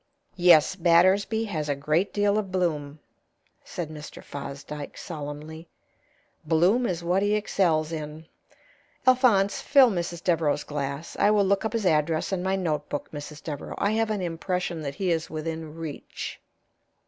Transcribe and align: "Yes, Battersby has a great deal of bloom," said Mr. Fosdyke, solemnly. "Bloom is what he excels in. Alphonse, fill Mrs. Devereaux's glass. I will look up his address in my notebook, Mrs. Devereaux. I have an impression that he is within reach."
"Yes, 0.35 0.75
Battersby 0.75 1.43
has 1.45 1.69
a 1.69 1.75
great 1.75 2.11
deal 2.11 2.39
of 2.39 2.51
bloom," 2.51 2.97
said 3.63 3.91
Mr. 3.91 4.23
Fosdyke, 4.23 4.97
solemnly. 4.97 5.67
"Bloom 6.43 6.87
is 6.87 7.03
what 7.03 7.21
he 7.21 7.35
excels 7.35 7.91
in. 7.91 8.25
Alphonse, 9.05 9.61
fill 9.61 9.91
Mrs. 9.91 10.23
Devereaux's 10.23 10.63
glass. 10.63 11.15
I 11.19 11.29
will 11.29 11.45
look 11.45 11.65
up 11.65 11.73
his 11.73 11.85
address 11.85 12.33
in 12.33 12.41
my 12.41 12.55
notebook, 12.55 13.11
Mrs. 13.11 13.43
Devereaux. 13.43 13.75
I 13.77 13.91
have 13.91 14.09
an 14.09 14.23
impression 14.23 14.81
that 14.81 14.95
he 14.95 15.11
is 15.11 15.29
within 15.29 15.75
reach." 15.75 16.41